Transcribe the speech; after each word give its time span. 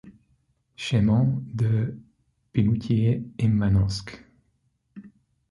Chemin 0.77 1.43
de 1.45 1.95
Pimoutier 2.53 3.23
in 3.37 3.49
Manosque. 3.49 4.25